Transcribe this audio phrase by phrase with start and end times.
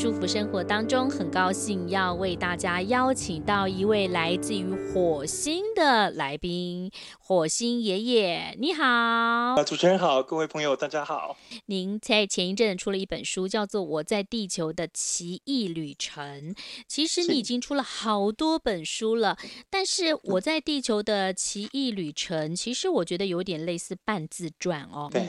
[0.00, 9.62] 舒服生活当中，很高兴要为大家邀请到一位来自于火星的来宾，火星爷爷，你好。
[9.62, 11.36] 主持人好，各位朋友大家好。
[11.66, 16.54] 您在前一阵出了一本书，叫做《我在地球的奇异旅程》。
[16.88, 19.36] 其实你已经出了好多本书了，
[19.68, 25.10] 但是《我在地球的奇异旅程》，其实我觉得有点类似半自传哦。
[25.12, 25.28] 对。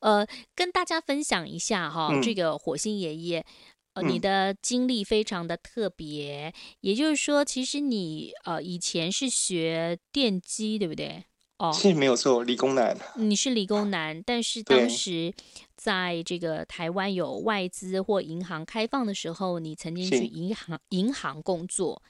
[0.00, 3.46] 呃，跟大家分享一下哈、哦嗯，这个火星爷爷。
[3.94, 11.24] 呃，你的经历非常的特别，嗯、也就是说，其实你呃以前是学电机，对不对？
[11.58, 12.96] 哦，是没有错，理工男。
[13.16, 15.32] 你是理工男，但是 当时
[15.76, 22.02] 在这个台湾有外资或银行开放的时候，你曾经去银行银行工作。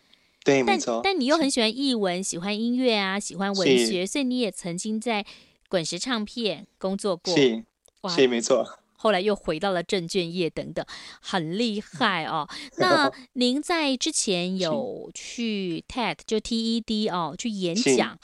[0.45, 1.01] 对，但没错。
[1.05, 5.27] 但你又很喜欢译文，喜欢音乐啊，喜欢文学，所以你也曾经在
[5.69, 7.37] 滚石唱片工作过。
[7.37, 7.65] 是，
[8.09, 8.79] 是没错。
[9.03, 10.87] 后来又回到了证券业等等，
[11.21, 12.49] 很厉害哦。
[12.77, 18.17] 那 您在之前有去 TED 就 TED 哦去演讲，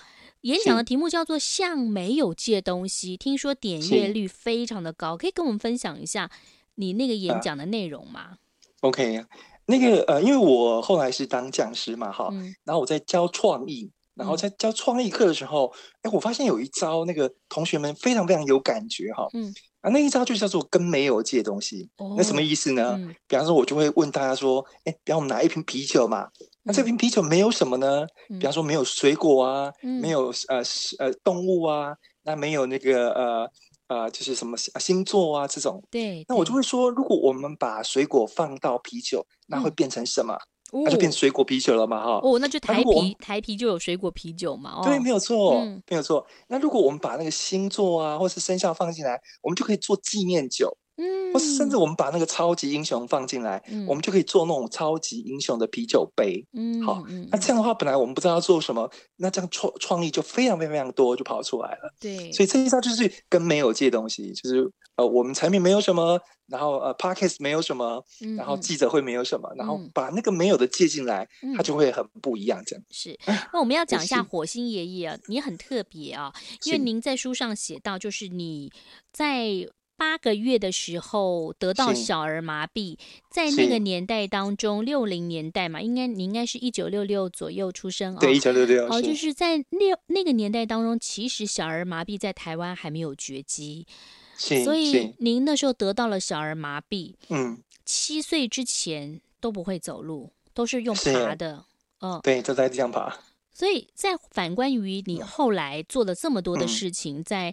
[0.42, 6.30] 演讲的题目叫做“像没有借东西”，听说点阅率非常的高，可以跟我们分享一下
[6.76, 8.20] 你那个演讲的内容吗？
[8.20, 8.38] 啊
[8.82, 9.24] ，OK，
[9.66, 13.90] 那个呃，因为我后来是当讲师嘛，哈，嗯，然后我在教创意。
[14.14, 19.28] 然后在教创意课的时候，哎、嗯，我发现有一招，那个同学们非常非常有感觉哈。
[19.32, 19.54] 嗯。
[19.80, 21.88] 啊，那一招就叫做跟没有借东西。
[21.98, 22.14] 哦。
[22.16, 22.96] 那什么意思呢？
[22.98, 23.14] 嗯。
[23.26, 26.28] 比方说，我就会问大家说，哎，比方我们拿一瓶啤酒嘛，
[26.64, 28.06] 那这瓶啤酒没有什么呢？
[28.30, 28.38] 嗯。
[28.38, 30.62] 比方说没有水果啊，嗯、没有呃
[30.98, 33.50] 呃动物啊，那没有那个呃
[33.88, 35.83] 呃就是什么星座啊这种。
[35.90, 36.24] 对。
[36.28, 40.36] 那我就会说，如果我们把水果放到啤酒，那会变成什么？
[40.73, 46.27] 嗯那就变水果啤酒了嘛，哈哦，那就台啤台啤就有水果啤酒嘛，哦，对，没有错，嗯，没有错。
[46.48, 50.77] 那如果我们把那个星座啊，或是生肖放进来，我们就可以做纪念酒。
[50.98, 56.45] 嗯，或是甚至我们把那个超级英雄放进来，嗯，我们就可以做那种超级英雄的啤酒杯。
[56.53, 61.95] 嗯，好，那这样的话，本来我们不知道要做什么，那这样创创意就非常非常非常多，就跑出来了。
[62.01, 68.05] 对，所以这一招就是跟没有借东西，就是呃，我们产品没有什么，然后呃，Podcast 没有什么，
[68.36, 72.61] 然后记者会没有什么，嗯，然后把那个没有的借进来，嗯，它就会很不一样。
[72.67, 73.17] 这样是。
[73.53, 76.33] 那我们要 讲一下火星爷爷啊，你很特别啊，
[76.65, 78.73] 因为您在书上写到，就是你
[79.13, 79.69] 在。
[79.98, 82.97] 八个月的时候得到小儿麻痹，
[83.29, 88.19] 在那个年代当中，六零年代嘛，应该你应该是一九六六左右出生哦。
[88.20, 88.86] 对，一九六六。
[88.86, 93.89] 哦，就是在那那个年代当中，其实小儿麻痹在台湾还没有绝迹，
[94.36, 101.65] 所以您那时候得到了小儿麻痹，嗯，七岁之前都不会走路，都是用爬的，
[102.01, 103.19] 嗯，对，都在地上爬。
[103.53, 107.53] 所以在反观于你后来做了这么多的事情，嗯、在。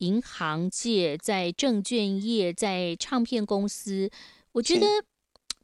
[0.00, 4.10] 银行界，在证券业，在唱片公司，
[4.52, 4.86] 我觉得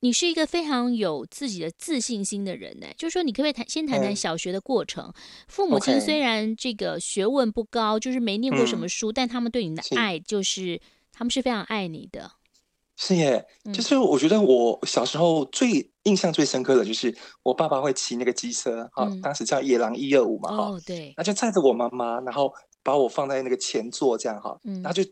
[0.00, 2.86] 你是一个非常有自己的自信心的人呢。
[2.98, 5.06] 就是说，你可不可以谈先谈谈小学的过程？
[5.06, 5.14] 嗯、
[5.48, 10.80] 父母亲虽然这个学问不高，就是没念过什么书，嗯、但他们对你的爱，就是
[11.12, 12.32] 他们是非常爱你的。
[12.98, 22.52] 是耶，就是我觉得我小时候最印象最深刻的就是我爸爸会骑那个机车，哈、嗯，当时叫野狼一二五嘛，哈、哦，对，那就载着我妈妈，然后。
[22.86, 25.02] 把我放在那个前座，这样哈，然后就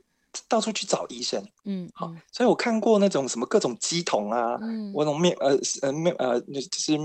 [0.49, 6.97] 到处去找医生，嗯，好，所以我看过那种什么各种乩童啊，嗯，我那种庙呃呃庙呃就是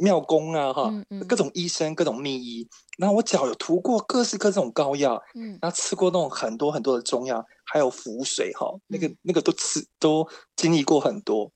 [0.00, 0.92] 庙公啊哈，
[1.26, 11.50] 各种医生各种秘医，然后我脚有涂过各式各种膏药，嗯，然后吃过那种很多很多的中药，还有符水哈，那个那个都吃都经历过很多，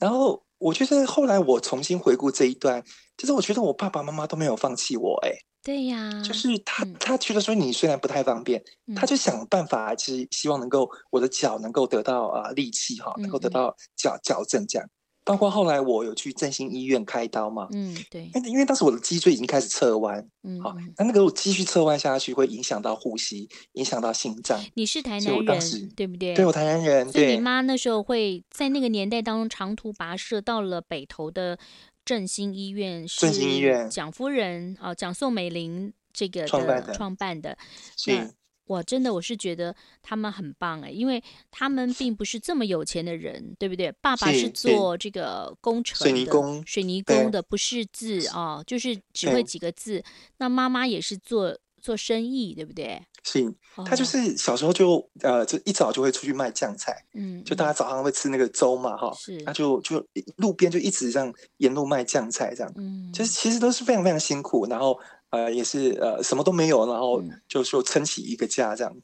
[0.00, 2.82] 然后我觉得后来我重新回顾这一段，
[3.16, 5.30] 就是我觉得我爸爸妈妈都没有放弃我，哎。
[5.64, 14.86] 对呀，就是他，他觉得说你虽然不太方便，嗯、他就想办法，其实希望能够我的脚能够得到啊、呃、力气哈，能够得到矫矫正这样。
[15.24, 24.62] 包括后来我有去振兴医院开刀嘛，嗯，对，因为当时我的脊椎已经开始侧弯，嗯，好，那那个我继续侧弯下去会影响到呼吸，影响到心脏。
[24.74, 26.34] 你是台南人，对不对？
[26.34, 27.10] 对，我台南人。
[27.10, 31.58] 所以你妈那时候会在那个年代当中长途跋涉到了北投的。
[32.04, 37.58] 振兴医院是蒋夫人啊，蒋宋美龄这个的创办的，创办的。
[37.96, 38.34] 是。
[38.66, 43.92] 我真的我是觉得他们很棒哎，因为他们并不是这么有钱的人，对不对？
[44.00, 50.02] 爸爸是做这个工程的，水泥工，水泥工的，不识字啊、哦，就是只会几个字。
[50.38, 51.54] 那妈妈也是做
[51.84, 53.00] 做生意，对不对？
[53.22, 53.54] 是，
[53.84, 60.04] 他就是小时候就呃，就一早就会出去卖酱菜，嗯，就大家早上会吃那个粥嘛，哈，是，他就就
[60.36, 64.98] 路边就一直这样沿路卖酱菜，这样，嗯，就是其实都是非常非常辛苦，然后。
[65.30, 68.96] 呃，也是呃，什么都没有，然后就说撑起一个家这样。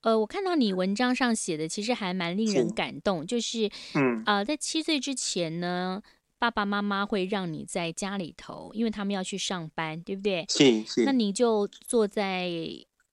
[0.00, 6.00] 呃，我看到你文章上写的，其实还蛮令人感动，是就是嗯呃，在七岁之前呢，
[6.40, 10.46] 爸爸妈妈会让你在家里头，因为他们要去上班，对不对？
[10.48, 11.04] 是是。
[11.04, 12.50] 那你就坐在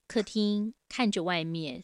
[0.07, 1.83] 客厅看着外面，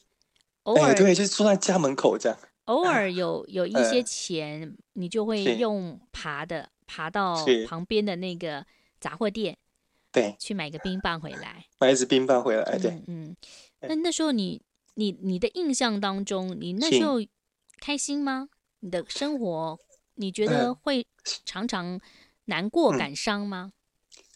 [0.64, 2.40] 偶尔、欸、对，就是坐在家门口这样。
[2.64, 8.66] 偶尔有有一些钱，呃、你就会用爬的爬到旁边的那个
[9.02, 9.58] 杂货店。
[10.14, 12.78] 对，去买个冰棒回来，买一支冰棒回来。
[12.78, 13.36] 对，嗯，嗯，
[13.82, 14.62] 那那时候你
[14.94, 17.18] 你你的印象当中，你那时候
[17.82, 18.48] 开心吗？
[18.80, 19.78] 你的生活，
[20.16, 21.06] 你觉得会
[21.46, 22.00] 常常
[22.46, 23.72] 难过、感伤吗？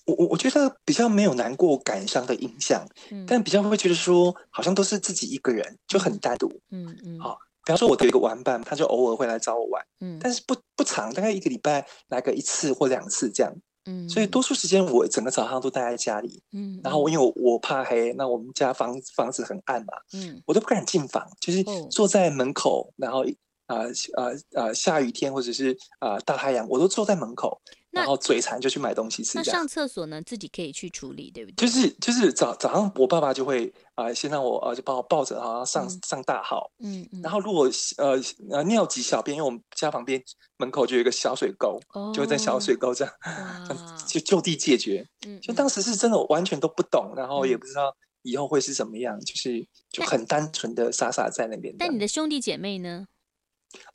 [0.06, 6.48] 我我我觉得比较没有难过、感伤的印象，嗯，但比较会觉得说，好像都是自己一个人，就很单独。
[6.72, 7.20] 嗯嗯。
[7.20, 13.54] 好，比方说，我的一个玩伴，他就偶尔会来找我玩，嗯，但是不不长，大概一个礼拜来个一次或两次这样。
[13.84, 23.26] 嗯，所以多数时间我整个早上都待在家里，嗯，然后我因为我我怕黑，那我们家房房子很暗嘛，嗯，我都不敢进房，就是坐在门口，然后
[23.68, 23.84] 啊
[24.16, 27.62] 啊啊下雨天或者是啊、呃、大太阳，我都坐在门口。
[27.90, 29.40] 然后嘴馋就去买东西吃。
[29.40, 30.22] 那上厕所呢？
[30.22, 31.66] 自己可以去处理，对不对？
[31.66, 36.70] 就是就是早早上，我爸爸就会啊、呃，先让我呃，就把我抱着，好像上、嗯、上大号。
[36.78, 37.22] 嗯嗯。
[37.24, 37.68] 然后如果
[37.98, 38.22] 呃
[38.52, 40.22] 呃尿急小便，因为我们家旁边
[40.58, 45.04] 门口就有一个小水沟，哦、就会在小水沟这样， 哇就就地解决。
[45.26, 45.42] 嗯。
[45.42, 51.74] 就当时是真的完全都不懂，然后也不知道以后会是怎么样，就是就很单纯的傻傻在那边。
[51.80, 53.08] 但你的兄弟姐妹呢？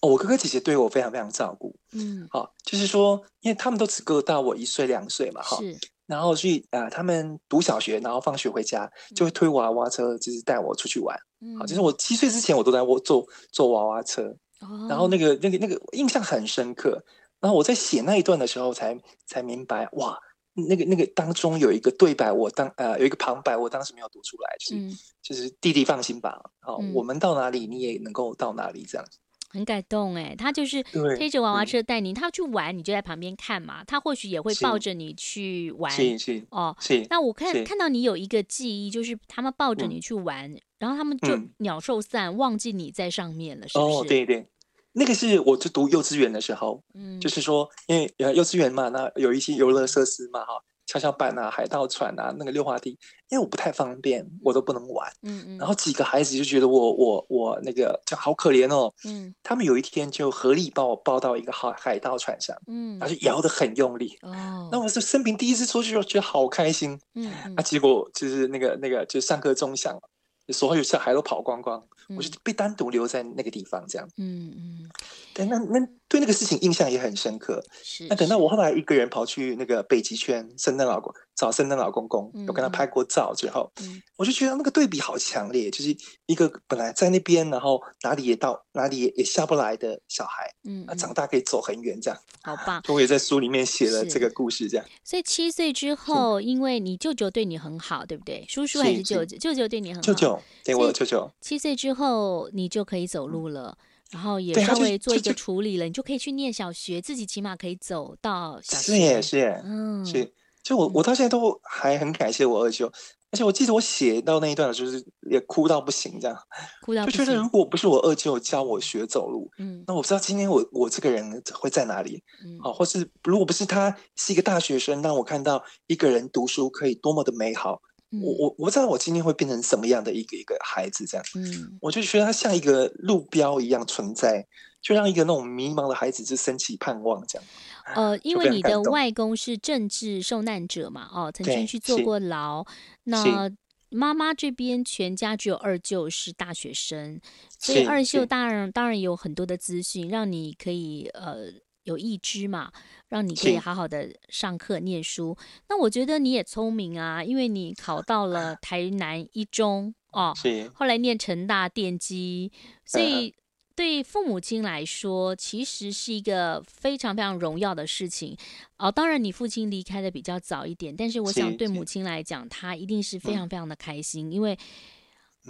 [0.01, 5.77] 哦，我哥哥姐姐对我非常非常照顾，嗯，好、哦，就是说，因为他们都只够大我一岁两岁嘛，哈，是，
[6.07, 14.25] 然后所以啊，他们读小学，然后放学回家就会推娃娃车，就是带我出去玩，嗯，好，就是我七岁之前我都在我坐坐娃娃车，
[14.61, 17.03] 哦，然后那个那个那个印象很深刻，
[17.41, 20.19] 然后我在写那一段的时候才才明白，哇，
[20.55, 29.19] 那个那个当中有一个对白，我当呃有一个旁白，我当时没有读出来，就是、嗯、就是弟弟放心吧，好，嗯、我们到哪里你也能够到哪里这样子。
[29.53, 30.83] 很感动哎，他就是
[31.17, 33.85] 推着娃娃车带你，他去玩，你就在旁边看嘛。
[33.85, 37.07] 他或许也会抱着你去玩，是是哦，是。
[37.11, 43.95] 那我看看到你有一个记忆，就是他们抱着你去玩，然后他们就鸟兽散，忘记你在上面了，是不是？
[43.99, 44.47] 哦，对对，
[44.93, 50.55] 那个是我就读幼稚园的时候，嗯，就是说，因为幼稚园嘛，那有一些游乐设施嘛，哈。
[50.93, 52.91] 跷跷板啊，海盗船啊，那个溜滑梯，
[53.31, 55.11] 因为我不太方便，我都不能玩。
[55.23, 55.57] 嗯嗯。
[55.57, 58.93] 然后几个孩子就觉得我我我那个就好可怜哦。
[59.07, 59.35] 嗯。
[59.43, 64.19] 他们有一天就合力把我抱到一个海海盗船上，嗯，然后就摇得很用力。
[64.21, 64.69] 哦。
[64.71, 67.01] 那我是生平第一次出去，就觉得好开心。
[67.15, 67.33] 嗯。
[67.57, 70.03] 啊，结果就是那个那个就上课钟响了。
[70.49, 74.09] 所有小孩都跑光光，嗯、我就被单独留在那个地方，这样。
[74.17, 74.91] 嗯嗯。
[75.35, 77.65] 对，那那对那个事情印象也很深刻。
[77.83, 78.07] 是。
[78.09, 85.97] 那等到我后来一个人跑去那个北极圈圣诞老公找圣诞老公公，有、嗯、跟他拍过照之后，嗯、我就觉得那个对比好强烈，就是
[86.27, 92.21] 一个本来在那边，然后哪里也到哪里也也下不来的小孩，嗯，啊，长大可以走很远，这样。
[92.43, 92.83] 好棒。
[92.93, 94.87] 我也在书里面写了这个故事，这样。
[95.03, 98.45] 所以七岁之后，因为你舅舅对你很好，对不对？
[98.49, 99.37] 叔叔还是舅舅？
[99.39, 100.03] 舅舅对你很好。
[100.03, 100.39] 舅舅。
[100.65, 101.31] 对，我的舅舅。
[101.41, 103.77] 七岁之后，你就可以走路了，
[104.11, 108.83] 然后也稍微做一个处理了，你就可以去念小学，自己起码可以走到小学。
[108.83, 110.33] 是耶，是耶，嗯，是。
[110.63, 112.87] 就我，我到现在都还很感谢我二舅，
[113.31, 116.37] 而且我记得我写到那一段的时候，就是也哭到不行，这样。
[116.85, 117.19] 哭到不行。
[117.19, 127.81] 就觉得如果不是我二舅教我学走路，嗯，那我不知道今天我我这个人会在哪里，嗯，好，或是如果不是他是一个大学生，让我看到一个人读书可以多么的美好。
[128.23, 134.47] 我我我不知道我今天会变成什么样的一个一个孩子这样，嗯，我就觉得他像一个路标一样存在，
[134.83, 137.49] 就让一个那种迷茫的孩子就升起盼望这样。
[137.95, 142.65] 呃，因为你的外公是政治受难者嘛，哦，曾经去坐过牢。
[143.05, 143.51] 那
[143.89, 147.21] 妈妈这边全家只有二舅是大学生，
[147.59, 151.45] 所以二舅当然当然有很多的资讯，让你可以呃
[151.85, 152.73] 有一支嘛。
[153.09, 155.37] 让你可以好好的上课念书。
[155.69, 162.51] 那我觉得你也聪明啊，因为你考到了台南一中哦，是后来念成大电机，
[162.87, 163.35] 所以
[163.75, 168.37] 对父母亲来说，其实是一个非常非常荣耀的事情
[168.79, 168.91] 哦。
[168.91, 174.59] 当然，你父亲离开的比较早一点，但是我想对母亲来讲，她一定是非常非常的开心，因为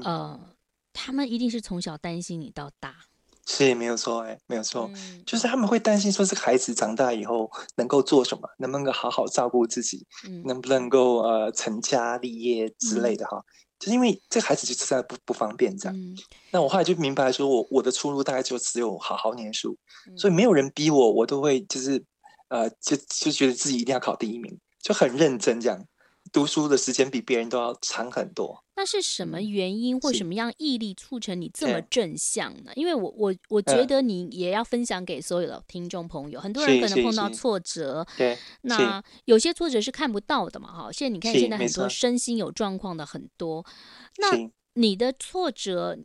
[0.03, 0.39] 呃，
[0.93, 2.97] 他们一定是从小担心你到大。
[3.45, 13.39] 是，没有错，哎，没有错，嗯、就是他们会担心说，这个孩子长大以后能够做什么，能不能够好好照顾自己，嗯、能不能够呃成家立业之类的哈。
[13.39, 13.45] 嗯、
[13.83, 15.99] 就是因为这个孩子就实在不不方便这样。
[15.99, 16.17] 嗯、
[16.53, 19.77] 那我后来就明白说，我我的出路大概就只有好好念书，
[20.09, 22.01] 嗯、所以没有人逼我，我都会就是
[22.49, 25.85] 呃就就觉得自己一定要考第一名，就很认真这样。
[26.33, 28.65] 读书的时间比别人都要长很多。
[28.75, 32.73] 那是什么原因或什么样毅力促成你这么正向呢？
[32.75, 36.41] 因为我我我觉得你也要分享给所有的听众朋友。
[36.41, 40.91] 很多人可能碰到挫折，对，那有些挫折是看不到的嘛，哈。
[40.91, 43.65] 现在你看，现在很多身心有状况的很多，
[44.17, 45.99] 那你的挫折。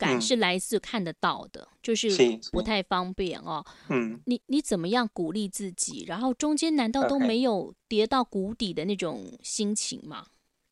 [0.00, 2.08] 感是来自看得到的，嗯、就是
[2.50, 3.62] 不太方便哦。
[3.90, 6.04] 嗯，你你怎么样鼓励自己？
[6.08, 10.24] 然后中间难道都没有跌到谷底的那种心情吗？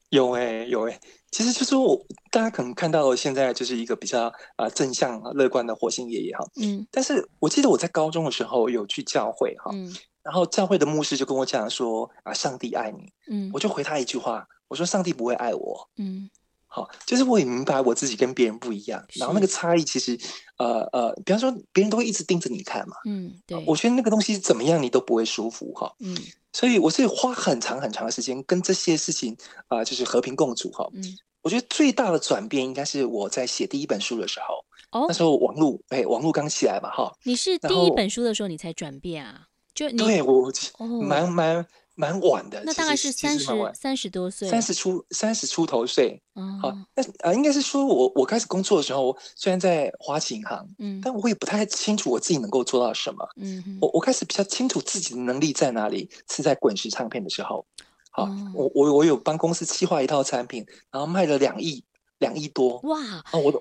[0.09, 1.01] 有哎、欸，有哎、欸。
[1.31, 6.43] 其实就是我大家可能看到现在就是一个比较啊、呃、正向乐观的火星爷爷哈。
[6.57, 6.87] 嗯。
[6.91, 13.13] 但是我记得我在高中的时候有去教会哈，嗯、然后教会的牧师就跟我讲说啊，上帝爱你。
[13.31, 13.51] 嗯。
[13.53, 15.91] 我就回他一句话，我说上帝不会爱我。
[15.99, 16.31] 嗯。
[16.71, 20.19] 好，就是我也明白我自己跟别人不一样，然后那个差异其实，
[20.59, 26.15] 呃呃，比方说别人都会一直盯着你看嘛，嗯，对，我觉得那个东西怎么样你都不会舒服哈，嗯，
[26.53, 29.35] 所以我是花很长很长的时间跟这些事情
[29.69, 31.03] 啊、呃，就是和平共处哈，嗯，
[31.41, 39.47] 我觉得最大的转变应该是我在写第一本书的时候，哦，那时候网络哎，网络刚起来嘛哈，你是第一本书的时候你才转变啊？
[39.75, 40.53] 就你对我
[41.01, 41.67] 蛮蛮。
[41.99, 46.23] 蛮蛮晚的，那大概是三十三十多岁，三十出三十出头岁。
[46.37, 53.29] 嗯，好，那啊，应该是说我我开始工作的时候，虽然在花旗银行，嗯，但我也不太清楚我自己能够做到什么。
[53.37, 57.67] 嗯哼，我我开始比较清楚自己的能力在哪里，是在滚石唱片的时候。
[58.13, 61.83] 好，哦、我我我有帮公司企划一套产品，然后卖了两亿
[62.19, 62.79] 两亿多。
[62.85, 63.01] 哇！
[63.03, 63.61] 啊，我懂，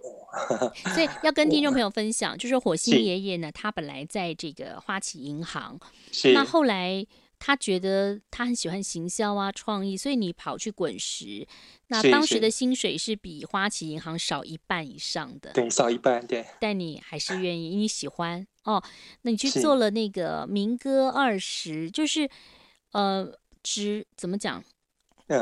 [0.93, 5.79] 所以要跟听众朋友分享，就是火星爷爷呢，他本来在这个花旗银行，
[6.11, 7.03] 是那后来。
[7.39, 11.47] 他觉得他很喜欢行销啊，创意，所以你跑去滚石，
[11.87, 16.45] 那当时的薪水是比花旗银行少一半以上的，对，少一半，对。
[16.59, 18.83] 但你还是愿意，你喜欢哦。
[19.21, 22.29] 那你去做了那个民歌二十，就是
[22.91, 24.63] 呃，只怎么讲？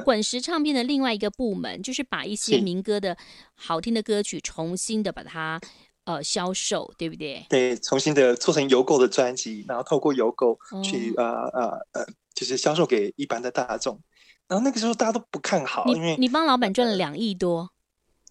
[0.04, 3.16] 滚石唱片的另外一个部门，就是把一些民歌的
[3.54, 5.62] 好听的歌曲重新的把它。
[6.06, 7.46] 呃，销售对不对？
[7.50, 14.00] 对，重新的做成邮购的专辑，然后透过邮购去、哦、呃呃呃，就是销售给一般的大众。
[14.48, 17.72] 然后那个时候大家都不看好，因为你帮老板赚了两亿多。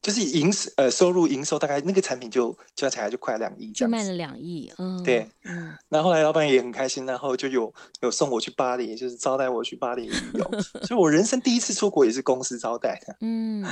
[0.04, 10.44] 就是营呃收入营收大概那个产品就加起来就快两亿，就卖了两亿，嗯，对，嗯，那后后来老板也很开心，然后就有有送我去巴黎，就是招待我去巴黎旅游，
[10.84, 13.64] 所以我人生第一次出国也是公司招待的，嗯，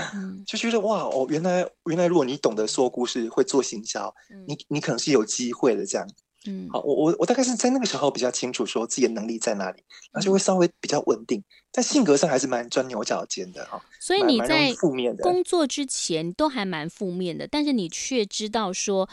[0.46, 6.08] 就觉得哇哦，原来原来如果你懂得说故事，会做行销，嗯、你你可能是有机会的这样。
[6.46, 9.82] 嗯，好，我我我大概是在那个时候比较清楚说自己的能力在哪里，
[10.12, 13.80] 那就会稍微比较稳定，但性格上还是蛮钻牛角尖的哈。
[14.00, 19.08] 所以你在负面的工作之前都还蛮负面的，但是你却知道说，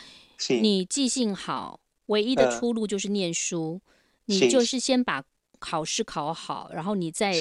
[0.61, 3.79] 你记性好，唯一的出路就是念书，
[4.25, 5.23] 你就是先把
[5.59, 7.33] 考试考好，然后你再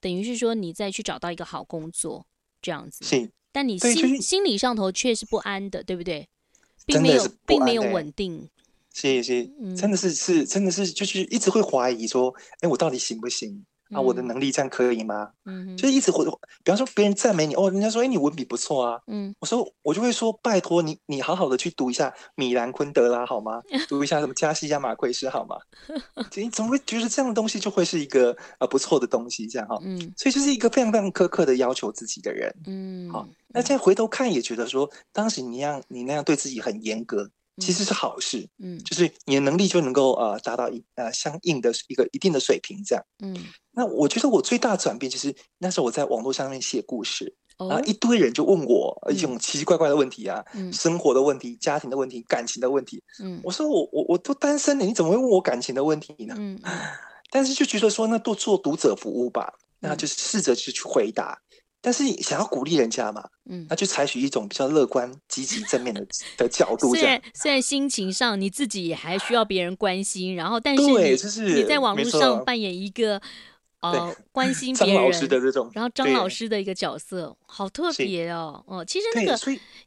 [0.00, 2.26] 等于是说你再去找到一个好工作
[2.60, 3.04] 这样子。
[3.04, 6.28] 是，但你心心理上头却是不安的，对不对？
[6.84, 8.48] 并没有，并没有稳定。
[8.94, 14.00] 是是，真的是是，真的是就是一直会怀疑说，哎，我到底行不行啊？
[14.00, 15.30] 我的能力这样可以吗？
[15.44, 16.24] 嗯，就是一直会，
[16.62, 23.62] 比方说别人赞美你，哦，人家说，哎，你文笔不错啊，嗯，我说我就会说，拜托你，你好好的去读一下米兰昆德拉好吗？
[23.88, 25.56] 读一下什么加西亚马奎斯好吗？
[26.36, 29.78] 你怎么会觉得这样的东西就会是一个呃不错的东西这样哈？
[29.82, 37.30] 嗯，所以就是一个非常非常苛刻的要求自己的人，嗯，好，那现在回头看也觉得说，当时你那样你那样对自己很严格。
[37.58, 43.36] 其实是好事，嗯，就是你的能力就能够呃达到一呃相应的一个一定的水平，这样，嗯，
[43.72, 50.42] 那我觉得我最大的转变就是那时候我在网络上面写故事，然后一堆人就问我一种奇奇怪怪的问题啊，
[50.72, 56.34] 生活的问题、家庭的问题、感情的问题，嗯，我说我我我都单身了，你怎么会问我感情的问题呢？
[56.38, 56.58] 嗯，
[57.30, 61.38] 但是就觉得说那多做读者服务吧，那就试着去去回答。
[61.84, 66.06] 但是想要鼓励人家嘛，嗯，那就采取一种比较乐观、积极、正面的
[66.38, 66.94] 的角度。
[66.94, 73.20] 虽然虽然心情上你自己也还需要别人关心，然后但是你是你在网络上扮演一个
[73.80, 78.62] 呃关心 别人老师的这种，然后张老师的一个角色，好特别哦。
[78.68, 79.36] 哦，其实那个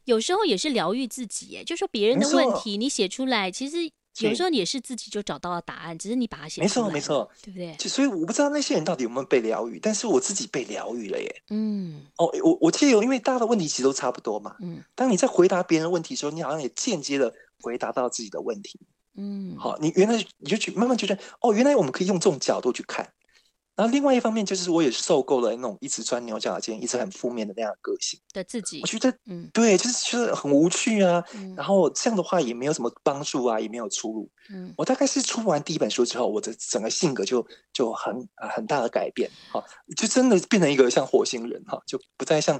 [0.04, 6.90] 有时候也是疗愈自己，哎，就说别人的问题你写出来，其实有时候也是自己就找到了答案，只是你把它写出来。
[6.90, 7.88] 没错，没错，对不对？
[7.88, 11.42] 所以我不知道那些人到底有没有被疗愈，但是我自己被疗愈了耶。
[11.50, 14.56] 嗯，哦，我我记得有，因为大家的问题其实都差不多嘛。
[14.60, 18.80] 嗯，当你在回答别人的问题的时候，你好像也间接的回答到自己的问题。
[19.16, 23.12] 嗯，好，你原来你就去慢慢觉得，哦，原来我们可以用这种角度去看。
[23.76, 28.80] 然后另外一方面就是，我也受够了那种一直钻牛角尖、一直很负面的那样的个性的自己。
[28.80, 31.22] 我觉得，嗯，对，就是就是很无趣啊。
[31.34, 34.30] 嗯、然后这样的话也没有什么帮助啊，也没有出路。
[34.48, 39.62] 嗯，我大概是出完第一本书之后，我的整个性格就就很啊很大的改变，哈，
[39.94, 42.58] 就真的变成一个像火星人哈，就不再像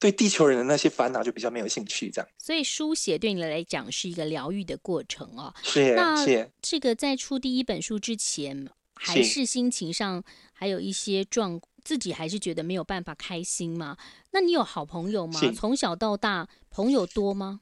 [0.00, 2.28] 对地球人的那些烦恼就比较没有兴趣这样。
[2.38, 5.54] 所以书写对你来讲是一个疗愈的过程哦。
[5.62, 8.68] 是，那是这个在出第一本书之前。
[8.96, 10.22] 还是心情上
[10.52, 13.96] 还有一些状，自己还是觉得没有办法开心吗？
[14.32, 15.40] 那你有好朋友吗？
[15.54, 17.60] 从小到大朋友多吗？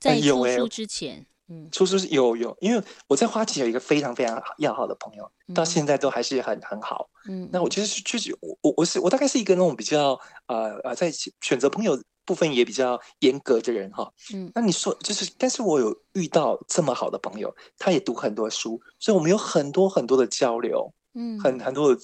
[0.00, 7.08] 在出书之前，欸、嗯，出书有有，因为我在花旗有一个非常非常要好的朋友，嗯、到现在都还是很很好。
[7.28, 22.00] 嗯，那我其实是就是我我我是我大概是一个那种比较呃呃在选择朋友部分也比较严格的人哈，嗯，那你说就是，但是我有遇到这么好的朋友，他也读很多书，所以我们有很多很多的交流，嗯，很很多的。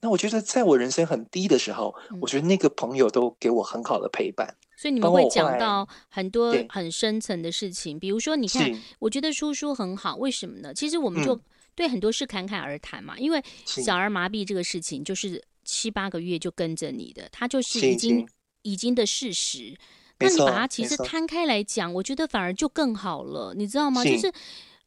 [0.00, 4.54] 那我觉得在我人生很低的时候，嗯，我觉得那个朋友都给我很好的陪伴。
[4.76, 10.74] 所以你们会讲到很多很深层的事情，比如说，你看，我觉得叔叔很好，为什么呢？
[10.74, 11.40] 其实我们就
[11.74, 18.28] 对很多事侃侃而谈嘛，嗯，因为小儿麻痹这个事情，就是七八个月就跟着你的，他就是已经。
[18.62, 19.76] 已经的事实，
[20.18, 24.02] 那你把它其实摊开来讲，我觉得反而就更好了，你知道吗？
[24.04, 24.32] 就是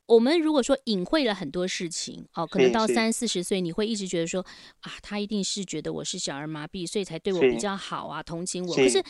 [0.06, 4.46] 我们如果说隐晦了很多事情，哦，可能到三四十岁，你会一直觉得说
[4.82, 8.76] 啊，他一定是觉得我是小儿麻痹，所以才对我比较好啊，同情我。
[8.76, 9.04] 可是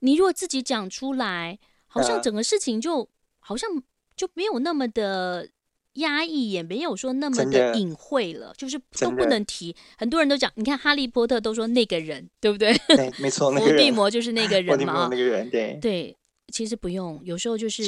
[0.00, 3.08] 你如果自己讲出来，好像整个事情就
[3.38, 3.68] 好像
[4.14, 5.48] 就没有那么的。
[5.96, 9.74] 压抑也没有说那么的隐晦了，就是都不能提。
[9.98, 12.74] 很多人都讲，你看哈利波特都说那个人，对不对？
[12.88, 15.08] 对，没错，那个伏地魔就是那个人嘛。
[15.10, 16.16] 那个人，对对，
[16.52, 17.84] 其实不用，有时候就是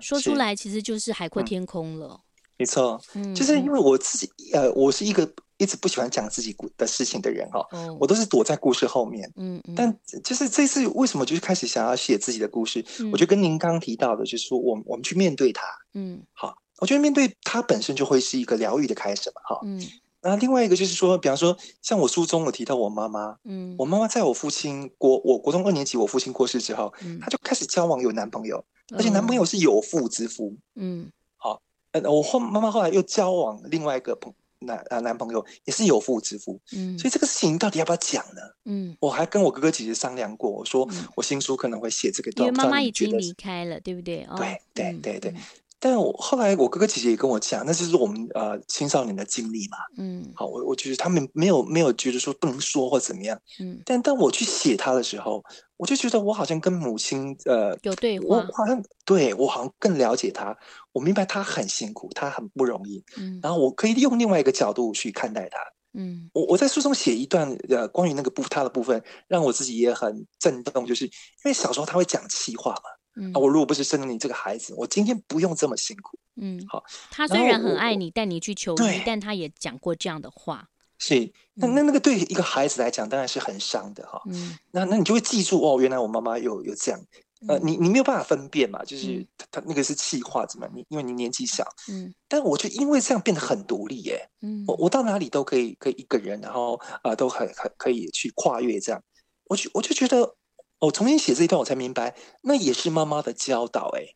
[0.00, 2.20] 说出来，其实就是海阔天空了。
[2.58, 7.60] 没错，嗯，就是因为我自己，呃，我是一个一直不喜欢讲自己的事情的人哈，
[8.00, 12.82] 我都是躲在故事后面，嗯嗯，但就是这次为什么就是开始想要写自己的故事？
[13.12, 15.62] 我觉得跟您刚刚提到的，就是说，我我们去面对它，
[15.94, 16.54] 嗯，好。
[16.78, 19.60] 我觉得面对它本身就会是一个疗愈的开始嘛，哈。
[19.64, 19.80] 嗯。
[20.22, 28.64] 那另外一个就是说，比方说，像我书中有提到我妈妈，嗯，我妈妈在我父亲国我国中二年级，我父亲过世之后，嗯，她就开始交往有男朋友，
[28.96, 31.08] 而且男朋友是有妇之夫，嗯。
[31.36, 31.62] 好，
[31.92, 36.98] 呃，我后妈妈后来又交往另外一个朋男啊男朋友，也是有妇之夫，嗯。
[36.98, 38.42] 所以这个事情到底要不要讲呢？
[38.64, 38.96] 嗯。
[38.98, 44.26] 我还跟我哥哥姐姐商量过，我说我新书可能会写这个，因为妈妈已经离开了，对不对？
[44.36, 45.34] 对对对对。
[45.78, 49.76] 但我后来，我哥哥姐姐也跟我讲，那就是我们呃青少年的经历嘛。
[49.98, 53.38] 嗯，好，我我觉得他们没有没有觉得说不能说或怎么样。
[53.60, 55.44] 嗯，但当我去写他的时候，
[55.76, 60.56] 我就觉得我好像跟母亲呃有对话，我好像对我好像更了解他，
[60.92, 63.04] 我明白他很辛苦，他很不容易。
[63.18, 65.58] 嗯，然后我可以用另外一个角度去看待他。
[65.92, 71.10] 嗯，我我在书中写一段呃关于那个不他的部分，让我自己也很震动，就是因
[71.44, 72.95] 为小时候他会讲气话嘛。
[73.16, 76.18] 嗯，我如果不是生了你这个孩子，我今天不用这么辛苦。
[76.36, 76.84] 嗯，好。
[77.10, 80.68] 他虽然很爱你，带你去求医，但他也讲过这样的话。
[80.98, 84.20] 是，那那那个对一个孩子来讲，当然是很伤的哈。
[84.26, 87.00] 嗯，那那你就会记住哦，原来我妈妈有有这样。
[87.48, 90.68] 呃，你你没有办法分辨嘛，就是他他那个是气话怎么？
[90.74, 91.66] 你因为你年纪小。
[91.88, 92.12] 嗯。
[92.28, 94.28] 但我就因为这样变得很独立耶。
[94.42, 94.64] 嗯。
[94.66, 99.02] 我我到哪里都可以可以一个人，然后啊都很很可以去跨越这样。
[99.44, 100.36] 我就我就觉得。
[100.80, 103.90] 我重新写这一段，我才明白，那也是妈妈的教导。
[103.96, 104.14] 哎，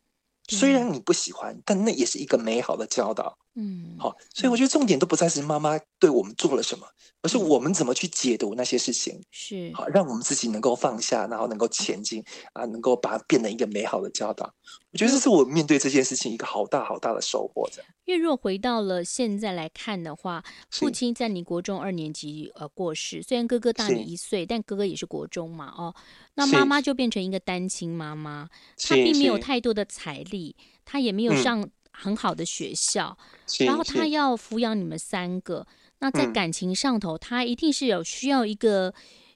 [0.48, 3.38] 虽然你不喜欢，但那也是一个美好的教导。
[3.60, 6.86] 嗯，好，所以我觉得重点都不再是妈妈对我们做了什么，
[7.20, 9.20] 而是我们怎么去解读那些事情。
[9.30, 14.50] 是，好，让我们自己能够放下，然后能够前进啊，能够把它变成一个美好的教导。
[14.92, 17.68] 我觉得这是我面对这件事情一个好大好大的收获。
[17.70, 25.94] 这样，因为若回到了现在来看的话，父亲在你国中二年级呃过世，虽然哥哥大你一岁，但哥哥也是国中嘛，哦，
[26.34, 31.68] 那妈妈就变成一个单亲妈妈，她并没有太多的财力，她也没有上。
[31.92, 33.16] 很好的学校，
[33.60, 35.66] 然后他要抚养你们三个。
[35.98, 38.94] 那在感情上头，他一定是有需要一个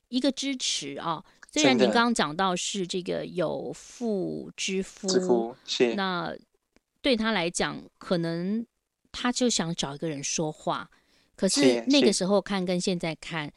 [0.08, 1.22] 一个支持啊。
[1.52, 6.34] 虽然您刚刚讲到是这个有妇之夫，是那
[7.00, 8.66] 对他来讲，可能
[9.12, 10.90] 他就想找一个人说话。
[11.36, 13.52] 可是那个时候看跟现在看，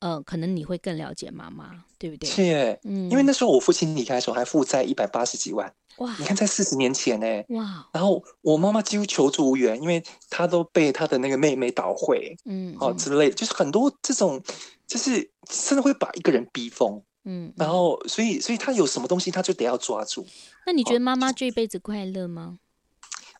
[0.00, 2.28] 呃，可能你会更了解妈妈，对不对？
[2.28, 6.14] 是耶，嗯，因为那时候我父亲离开的时候还负债一百八十几万，哇！
[6.18, 7.88] 你看在四十年前呢，哇！
[7.92, 14.42] 然后我妈妈几乎求助无援，因为她都被她的那个妹妹捣毁，嗯，哦之类的，就是很多这种，
[14.86, 20.26] 就是真的会把一个人逼疯，嗯，然后所以所以她有什么东西，她就得要抓住。
[20.66, 22.58] 那你觉得妈妈这一辈子快乐吗？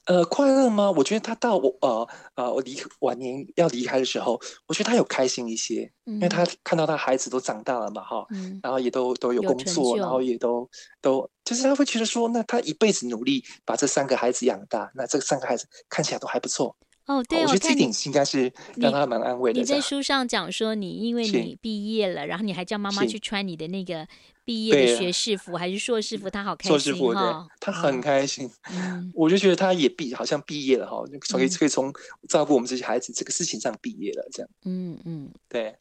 [0.06, 0.90] 呃，快乐吗？
[0.90, 10.68] 我觉得他到我呃呃我离晚年要离开的时候，我觉得他有开心一些，嗯、因为他看到他孩子都长大了嘛，哈、嗯，然后也都都有工作，然后也都
[11.02, 16.76] 都就是他会觉得说，那他一辈子努力把这三个孩子养大，那这三个孩子看起来都还不错。
[17.06, 19.60] 哦，对，我觉得这点应该是让他蛮安慰的。
[19.60, 24.06] 你在书上讲说，你因为你毕业了，然后你还叫妈妈去穿你的那个
[24.44, 26.70] 毕业的学士服还是硕士服，他好开心。
[26.70, 27.22] 硕士服，对，
[27.60, 28.50] 他很开心。
[28.72, 31.92] 嗯，我就觉得他也毕，好像毕业了哈，可以可以从
[32.28, 34.50] 照顾我们这些孩子这个事情上毕业了，这样。
[34.64, 35.76] 嗯嗯，对。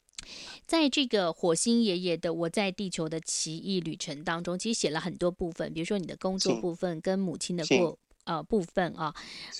[0.67, 7.97] 在这个火星爷爷的《我在地球的奇异旅程》当中，其实写了很多部分，比如说你的工作部分跟母亲的过。
[8.25, 9.11] 呃，部分啊，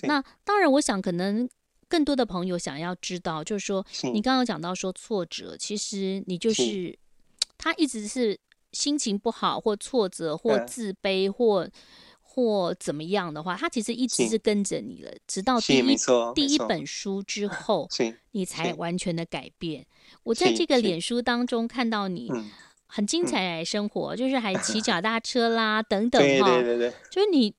[0.02, 1.48] 那当然，我想可能
[1.88, 6.96] 更多的朋友想要知道，就是说，你刚刚讲到说挫折，其实你就是。
[7.58, 8.38] 他一直是
[8.72, 11.66] 心情不好或挫折或自卑或
[12.20, 14.38] 或怎么样的话，他其实一直是。
[14.38, 15.96] 跟着你了，直到第一
[16.34, 17.48] 第一本书之。
[17.48, 17.88] 后，
[18.32, 19.86] 你才完全的改变。
[20.22, 22.30] 我在这个脸书当中看到你
[22.84, 27.54] 很精彩生活，就是还骑 脚踏车啦等等哈，对对对，就是你。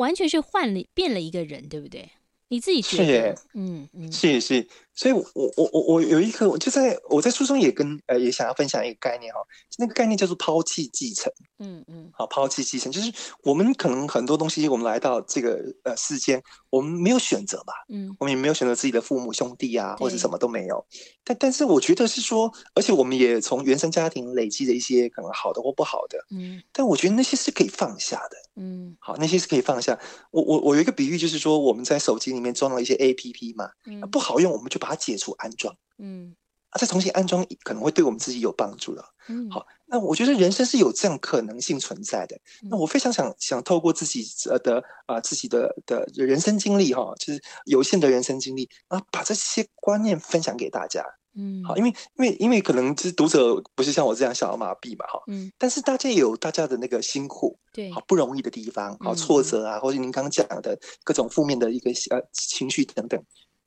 [0.00, 2.10] 完全是换了变了一个人，对不对？
[2.48, 3.04] 你自己觉得？
[3.04, 4.66] 是耶嗯嗯，是是。
[5.00, 9.40] 所以我，我我我我有一个，我就在我在书中也跟呃也想要分享一个概念哈，
[9.78, 11.32] 那个概念叫做抛弃继承。
[11.58, 13.10] 嗯嗯，好，抛弃继承就是
[13.42, 17.72] 我们可能很多东西，我们来到这个呃世间，我们没有选择吧？
[17.88, 20.84] 嗯，我们也没有选择自己的父母兄弟啊，或者什么都没有。
[21.24, 26.18] 但但是我觉得是说，而且我们也从原生家庭累积的一些可能好的或不好的。
[26.30, 28.36] 嗯，但我觉得那些是可以放下的。
[28.56, 29.98] 嗯，好，那些是可以放下。
[30.30, 36.34] 我我我有一个比喻，就是说我们在手机里面装了一些 APP 嘛，嗯，不好用，我们就把它解除安装，嗯，
[36.70, 44.24] 啊，再重新安装可能会对我们自己有帮助的，嗯，好，那我觉得人生是有这样可能性存在的，嗯、那我非常想想透过自己
[44.62, 63.20] 的啊、呃、自己的的人生经历哈，就是有限的人生经历啊，把这些观念分享给大家，嗯，好，因为因为因为可能就是读者不是像我这样小儿麻痹嘛，哈，嗯，但是大家也有大家的那个辛苦，对，好不容易的地方，好挫折啊，嗯、或者您刚刚讲的各种负面的一个呃情绪等等。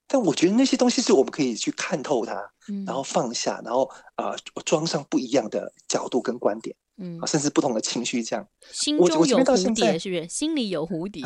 [0.07, 2.35] 但我觉得那些东西是我们可以去看透它，
[2.67, 8.47] 嗯、然后放下，然后啊、呃，装上不一样的角度跟观点，嗯，甚至不同的情绪，这样。
[8.71, 10.27] 心中有蝴蝶，是不是？
[10.27, 11.23] 心里有蝴蝶。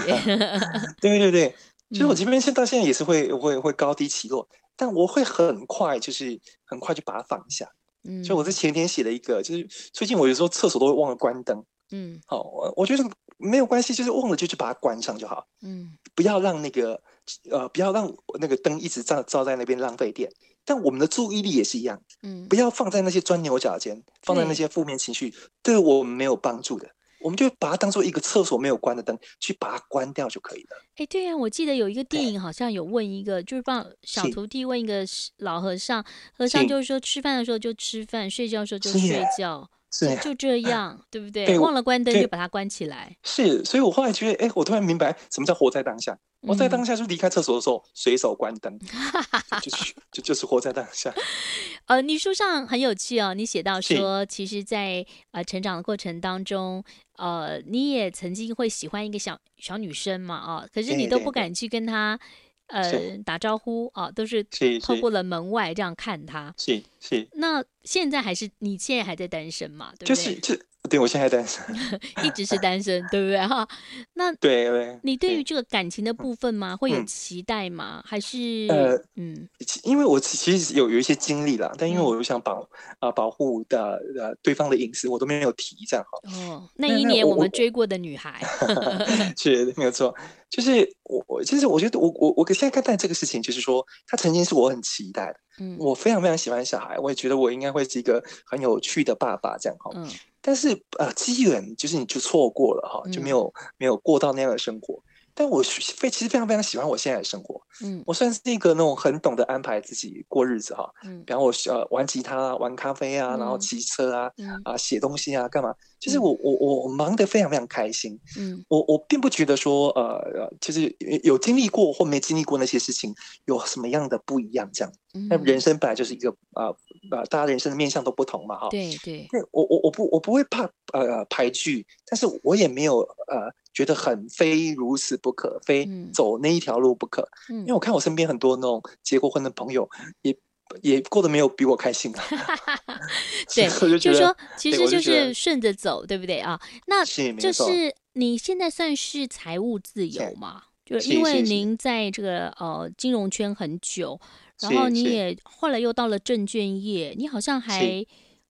[1.02, 1.54] 对对对，
[1.92, 7.68] 其实我这边现到现在也是会会会高低起落，但我会很快，就是很快就把它放下。
[8.04, 11.62] 嗯，所以我在前天写了一个，就是最近我有时候厕所都会忘了关灯。
[11.92, 13.04] 嗯，好，我我觉得
[13.38, 15.46] 没有关系，就是忘了就去把它关上就好。
[15.62, 17.02] 嗯，不要让那个。
[17.50, 20.32] 呃，不要让那个灯一直照照在那边浪费电，
[20.66, 26.90] 但我们的注意力也是一样，嗯，不要放在那些钻牛角尖，放在那些负面情绪，对，我们没有帮助的。
[27.20, 30.78] 我们就把它当做一个厕所没有关的灯，去把它关掉就可以了。
[30.98, 35.04] 哎，对呀、啊，我记得有一个电影好像有问一个，就是帮小徒弟问一个
[35.38, 39.68] 老和尚，和尚就是说吃饭的时候就吃饭，睡觉的时候就睡觉。
[39.92, 41.46] 是就这样，对不对？
[41.46, 43.16] 对，忘了关灯就把它关起来。
[43.24, 46.18] 是，所以我后来觉得，哎，我突然明白什么叫活在当下。
[46.46, 48.78] 活在当下，就离开厕所的时候随手关灯，
[49.60, 51.12] 就是就就是活在当下。
[51.88, 56.84] 呃，你书上很有趣哦，你写到说，其实在呃成长的过程当中，
[57.18, 62.20] 呃，你也曾经会喜欢一个小小女生嘛，啊，可是你都不敢去跟她。
[62.68, 64.46] 呃，打招呼啊，都是
[64.82, 66.54] 透过了门外这样看他。
[66.58, 67.28] 是是。
[67.34, 69.92] 那现在还是你现在还在单身嘛？
[69.98, 70.16] 对不对？
[70.16, 71.66] 就是就对我现在单身，
[72.24, 73.68] 一直是单身，对不对哈？
[74.14, 76.78] 那对对，你对于这个感情的部分吗？
[76.78, 78.02] 会有期待吗？
[78.06, 79.48] 还是呃嗯，
[79.84, 82.66] 因为我其实有有一些经历了，但因为我又想保
[83.00, 86.20] 啊保护的呃对方的隐私，我都没有提这样哈。
[86.32, 88.42] 哦，那一年我们追过的女孩，
[89.38, 90.16] 是没有错。
[90.50, 100.10] 就是我我其实我觉得我我我现在看待这个事情，就是说他曾经是我很期待的，嗯，我非常非常喜欢小孩，我也觉得我应该会是一个很有趣的爸爸这样哈，嗯，
[100.42, 105.02] 但是呃机缘就是你就错过了哈，就没有没有过到那样的生活。
[105.40, 115.76] 但我非其实非常非常喜欢我现在的生活，嗯，我算是一个那种很懂得安排自己过日子哈，嗯，比方我呃玩吉他、啊玩咖啡啊，嗯、然后骑车啊，嗯、啊写东西啊，干嘛？
[116.00, 120.92] 就是我、嗯、我我我忙得非常非常开心，嗯，我我并不觉得说呃，就是
[121.24, 123.14] 有经历过或没经历过那些事情
[123.46, 124.92] 有什么样的不一样这样，
[125.30, 125.58] 那人。
[125.58, 126.70] 生本来就是一个啊
[127.12, 128.70] 啊，大家人生的面向都不同嘛，哈。
[128.70, 129.28] 对对。
[129.30, 137.30] 对我我我不我不会怕呃排拒，但是我也没有呃觉得很非如此不可，非走那一条路不可。
[137.50, 137.60] 嗯。
[137.60, 139.88] 因为我看我身边很多那种结过婚的朋友，
[140.24, 140.36] 也
[140.82, 142.24] 也过得没有比我开心啊。
[143.54, 146.60] 对，就是说，其实就是顺着走，对不对啊？
[146.88, 150.64] 那就是你现在算是财务自由嘛？
[150.84, 154.20] 就因为您在这个呃金融圈很久。
[154.60, 158.04] 然后你也后来又到了证券业，你好像还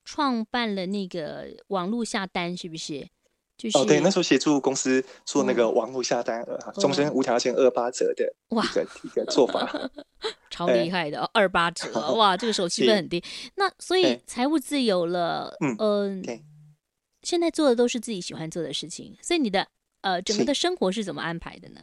[0.05, 3.09] 创办了那个网络下单，是不是？
[3.57, 8.63] 就是、哦，对，那时候协助公司做那个网络下单，呃、哦，终身无条件二八折的一个哇
[9.03, 9.67] 一个做法，
[10.51, 13.23] 超厉害的，二八折，哇，这个手续费很低。
[13.55, 16.21] 那所以财务自由了，嗯，呃、
[17.23, 19.67] 现在做的都是自己喜欢做的事情，所以你的
[20.01, 21.81] 呃整个的生活是怎么安排的呢？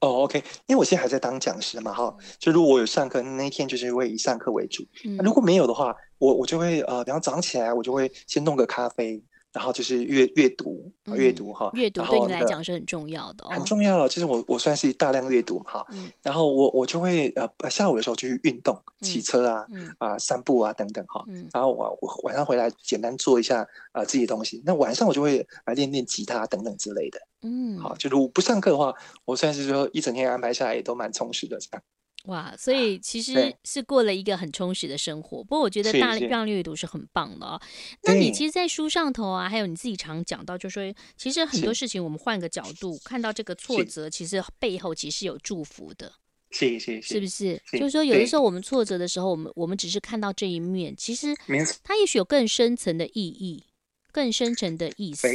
[0.00, 4.82] 哦，OK，因为我现在还在当讲师嘛，哈，就如果我有上课，那一天就是会以上课为主。
[5.04, 9.22] 嗯、如果没有的话，我我就会呃，比方早上起来，我就会先弄个咖啡。
[9.54, 14.08] 然后就是阅阅读，阅读哈，阅读对你来讲是很重要的，很重要。
[14.08, 15.86] 就是我我算是大量阅读哈，
[16.22, 19.66] 然后我我就会呃下午的时候就去运动，骑车啊，
[19.98, 24.60] 啊散步啊等等哈，然后我我晚上回来简单做一下啊自己的东西。
[24.66, 27.20] 那晚上我就会来练练吉他等等之类的。
[27.42, 28.92] 嗯，好，就如果不上课的话，
[29.24, 31.82] 我算是说一整天安排下来也都蛮充实的这样。
[32.24, 35.44] 哇，所以其实是过了一个很充实的生活。
[35.44, 37.60] 不过我觉得大量阅读是很棒的哦。
[38.04, 46.10] 那你其实，在书上头啊，还有你自己常讲到，就是说，其实很多事情我们换个角度看到这个挫折，其实背后其实有祝福的。
[46.50, 47.62] 是是是，是不是？
[47.72, 51.34] 就是说，有的时候我们挫折的时候，我们我们只是看到这一面，其实
[51.82, 53.64] 它也许有更深层的意义，
[54.10, 55.28] 更深层的意思。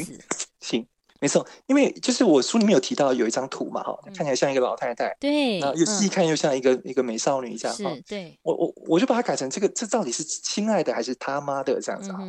[0.60, 0.88] 行。
[1.22, 12.20] 没错，因为就是我书里面有提到有一张图嘛，哈，看起来像一个老太太，对，然后又细看又像一个一个美少女这样，哈，对，我我我就把它改成这个，这到底是亲爱的还是他妈的这样子哈，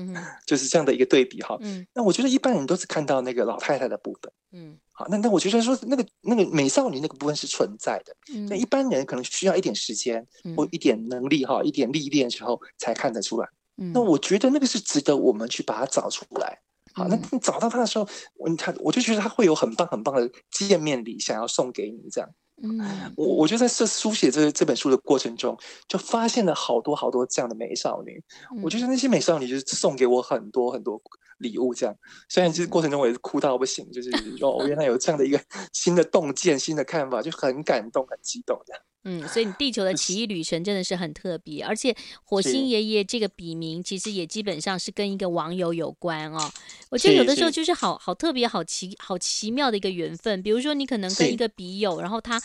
[0.45, 1.57] 就是这样的一个对比哈。
[1.95, 8.13] 那我觉得一般人都是看到那个老太太的部分，嗯，好，那那我觉得说那个那个美少女那个部分是存在的，
[8.49, 10.27] 那一般人可能需要一点时间
[10.57, 13.49] 或一点能力哈，一点历练之后才看得出来。
[13.77, 16.59] 那我觉得那个是值得我们去把它找出来。
[16.93, 22.31] 好，那你找到他的时候，我他我就觉得他会有很棒很棒的见面礼想要送给你，这样。
[22.63, 22.79] 嗯，
[23.17, 25.57] 我我就在这书写这这本书的过程中，
[25.89, 28.23] 就发现了好多好多这样的美少女。
[28.55, 31.01] 嗯、我觉得那些美少女就是送给我很多很多
[31.41, 31.95] 礼物，这样。
[32.29, 35.39] 虽然其实过程中我也是哭到不行，就是 哦，原来有这样的一个
[35.75, 38.83] 新的洞见、新的看法，就很感动、很激动这样。
[39.05, 46.53] 嗯，所以你地球的奇异旅程真的是很特别，而且火星爷爷这个笔名其实也基本上是跟一个网友有关哦。
[46.91, 50.43] 我觉得有的时候就是好好特别、好奇、好奇妙的一个缘分。
[50.43, 52.39] 比如说你可能跟一个笔友，然后他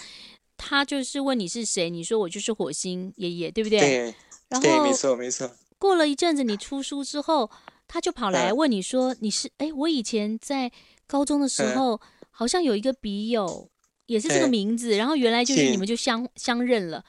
[0.55, 3.79] 他就是问你是谁，你说我就是火星爷爷，对不对？
[3.79, 4.15] 对。
[4.47, 5.51] 然后没错没错。
[5.77, 7.51] 过了一阵子，你出书之后，
[7.87, 10.71] 他就跑来问你说你是哎，我以前在
[11.07, 13.69] 高中的时候好像有一个笔友。
[14.07, 17.03] 也是这个名字，然后原来就是你们就相相认了。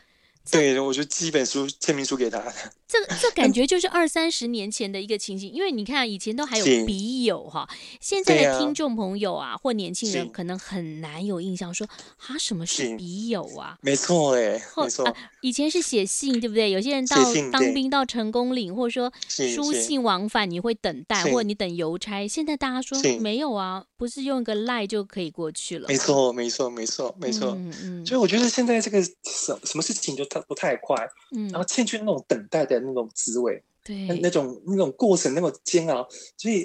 [0.50, 2.40] 对，我就寄一本书签名书给他。
[2.88, 7.68] 这这感觉就是二三十年前的一个情景，因为你看以前都还有笔友哈，
[8.00, 11.84] 现在的听众朋友啊或年轻人可能很难有印象，说
[12.18, 13.76] 啊什么是笔友啊？
[13.82, 16.70] 没错哎，没错，以前是写信对不对？
[16.70, 17.16] 有些人到
[17.50, 22.26] 当兵到成功岭，或者说书信往返，你会等待，或者你等邮差。
[22.28, 25.88] 现在大家说没有啊，不是用个赖就可以过去了。
[25.88, 27.48] 没错，没错，没错，没错。
[27.56, 30.96] 嗯嗯，所以我觉得现在这个什什么事情就太不太快，
[31.36, 32.76] 嗯，然后欠缺那种等待的。
[32.86, 36.64] 那种滋味，对，那那种那种过程那么煎熬，所以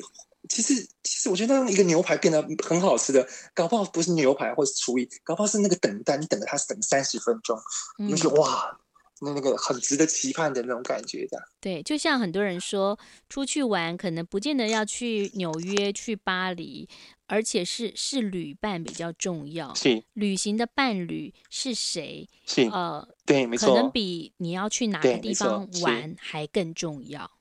[0.49, 7.57] 其实其实我觉得让一个牛排变得很好吃的，搞不好不是牛排或是厨艺，搞不好是那个等待，你等了他等三十分钟，
[7.97, 8.77] 你就觉得哇，
[9.21, 11.45] 那那个很值得期盼的那种感觉，这样。
[11.61, 16.89] 对，就像很多人说，出去玩可能不见得要去纽约、去巴黎。
[17.27, 22.27] 而且是是旅伴比较重要，是旅行的伴侣是谁？
[22.45, 27.31] 是呃，对，没错，可能比你要去哪个地方玩还更重要。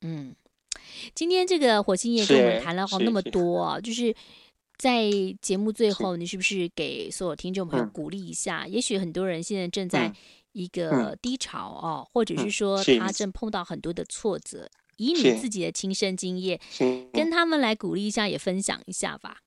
[0.00, 0.34] 嗯，
[1.14, 4.12] 今天这个火星爷跟我们谈了好那么多啊，就是
[4.76, 5.08] 在
[5.40, 8.64] 节目最后，你是不是给所有听众朋友鼓励一下？
[8.64, 10.12] 嗯、也许很多人现在正在
[10.56, 14.70] 一个低潮哦，嗯、或者是说他正碰到很多的挫折。
[14.96, 16.58] 以你自己的亲身经验，
[17.12, 19.42] 跟他们来鼓励一下，也分享一下吧。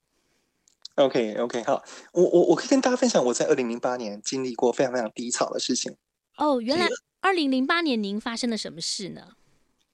[0.93, 5.97] OK OK，好，我我我可以跟大家分享我在二零零八年经历过非常非常低潮的事情。
[6.37, 6.87] 哦，原来
[7.21, 9.29] 二零零八年您发生了什么事呢？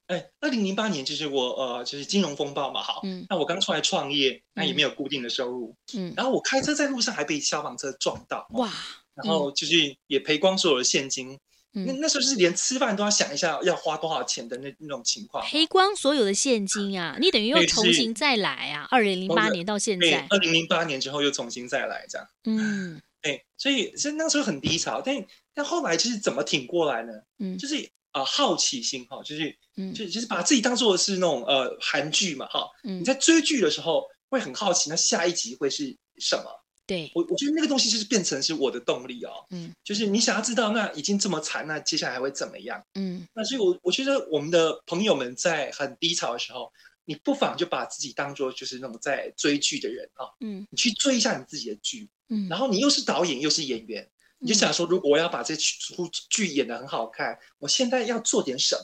[0.08, 8.70] 哎，二零零八年就是我呃，就是金融风暴嘛，好，嗯，那我刚出来创业，那也没有固定的收入，嗯，然后我开车在路上还被消防车撞到，哇，
[9.16, 11.40] 然后就是也赔光所有的现金。
[11.78, 17.18] 那那时候是连吃饭都要想一下要花多少钱的那那种情况，赔光所有的现金啊！
[17.20, 18.88] 你等于又重新再来啊！
[18.90, 22.26] 二零零八年到现在，二零零八年之后又重新再来这样。
[22.46, 25.14] 嗯，哎，所以是那时候很低潮，但
[25.54, 27.12] 但后来就是怎么挺过来呢？
[27.40, 27.76] 嗯，就是
[28.12, 32.66] 啊、呃，好奇心哈，就是嗯，就就是把自己当做是那种呃韩剧嘛哈。
[32.86, 36.46] 嗯，你在追剧的时候会很好奇，那下一集会是什么？
[36.88, 39.32] 对我，我觉得那个东西就是变成是我的动力哦。
[39.50, 42.84] 嗯，就是你想要知道，那已经这么惨，那接下来还会怎么样？
[42.94, 46.72] 嗯，那所以我，我我觉得我们的朋友们在很低潮的时候，
[47.06, 50.26] 你不妨就把自己当做就是那种在追剧的人啊。
[50.42, 52.10] 嗯，你去追一下你自己的剧。
[52.30, 54.08] 嗯，然后你又是导演又是演员，
[54.40, 58.76] 你就想说，如果我要把这出剧演的很好看，我现在要做点什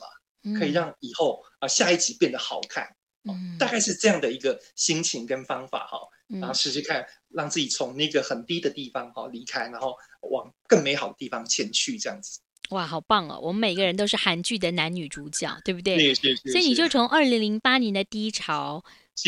[0.43, 2.95] 么，可以让以后啊下一集变得好看。
[3.23, 5.99] 嗯，大概是这样的一个心情跟方法哈。
[6.39, 9.93] 然后试试看，让自己从那个很低的地方哈离开，然后
[10.29, 12.39] 往更美好的地方前去，这样子。
[12.69, 13.38] 哇，好棒哦！
[13.41, 16.15] 我们每个人都是韩剧的男女主角，对不对？
[16.15, 16.51] 是是是。
[16.53, 18.81] 所以你就从二零零八年的低潮，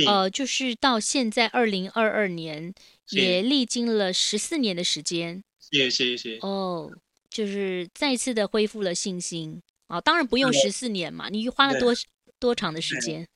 [0.08, 2.74] 呃，就是到现在二零二二年，
[3.10, 5.44] 也历经了十四年的时间。
[5.60, 6.38] 谢谢谢谢。
[6.38, 6.90] 哦，
[7.30, 10.00] 就是再次的恢复了信心啊！
[10.00, 11.94] 当然不用十四年嘛，你花了多
[12.40, 13.28] 多长的时间？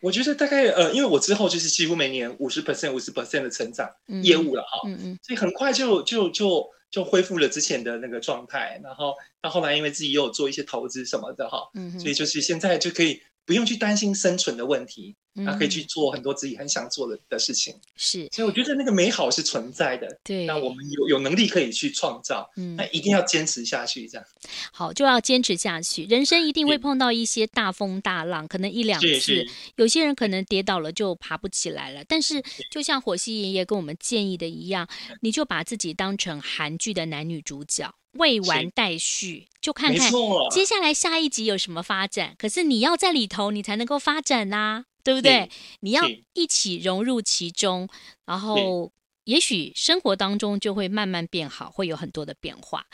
[0.00, 3.88] 我觉得大概呃，因为我之后就是几乎每年五十 percent、五十 percent 的成长
[4.22, 15.16] 业务了哈，嗯嗯，所以很快就就就就恢复了之前的那个状态，然后到后来因为自己也有做一些投资什么的哈，嗯，所以就是现在就可以不用去担心生存的问题。
[15.44, 24.26] 他可以去做很多自己很想做的的事情，是，所以我觉得那个美好是存在的，对，那我们有有能力可以去创造，嗯，那一定要坚持下去，这样，
[24.72, 26.04] 好，就要坚持下去。
[26.04, 29.46] 人生一定会碰到一些大风大浪，可能一两次，
[29.76, 32.04] 有些人可能跌倒了就爬不起来了。
[32.06, 34.88] 但是，就像火星爷爷跟我们建议的一样，
[35.20, 40.10] 你就把自己当成韩剧的男女主角，未完待续，就看看
[40.50, 42.34] 接下来下一集有什么发展。
[42.38, 44.84] 可是你要在里头，你才能够发展呐。
[45.08, 45.48] 对不对？
[45.80, 46.02] 你要
[46.34, 47.88] 一起融入其中，
[48.26, 48.92] 然后
[49.24, 52.84] 也许生活当中就会慢慢变好，会有很多的变化。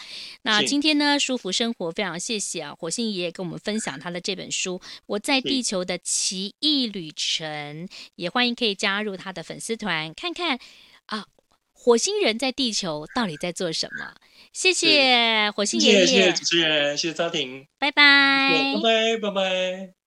[0.42, 10.60] 那今天呢，舒服生活非常谢谢啊，火星爷爷跟我们分享他的这本书《我在地球的奇异旅程》，也欢迎可以加入他的粉丝团，看看
[11.06, 11.26] 啊，
[11.72, 14.14] 火星人在地球到底在做什么。
[14.52, 20.03] 谢谢火星爷爷，谢谢主持人，谢谢张婷，拜拜，拜拜，拜拜。